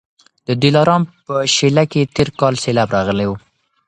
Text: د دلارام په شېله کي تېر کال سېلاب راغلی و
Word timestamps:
د 0.47 0.49
دلارام 0.63 1.03
په 1.25 1.35
شېله 1.55 1.83
کي 1.91 2.01
تېر 2.15 2.29
کال 2.39 2.53
سېلاب 2.63 2.89
راغلی 2.95 3.25
و 3.27 3.31